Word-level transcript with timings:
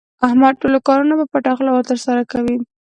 احمد 0.27 0.53
ټول 0.61 0.73
کارونه 0.87 1.13
په 1.19 1.25
پټه 1.31 1.51
خوله 1.57 1.87
ترسره 1.89 2.23
کوي. 2.31 2.57